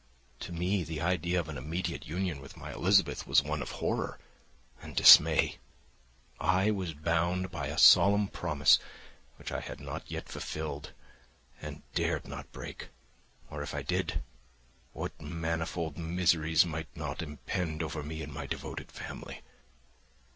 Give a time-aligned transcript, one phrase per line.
[0.39, 4.17] To me the idea of an immediate union with my Elizabeth was one of horror
[4.81, 5.59] and dismay.
[6.39, 8.79] I was bound by a solemn promise
[9.35, 10.91] which I had not yet fulfilled
[11.61, 12.87] and dared not break,
[13.51, 14.23] or if I did,
[14.91, 19.43] what manifold miseries might not impend over me and my devoted family!